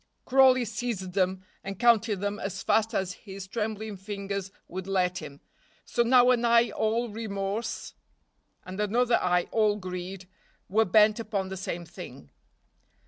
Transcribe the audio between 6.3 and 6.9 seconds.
an eye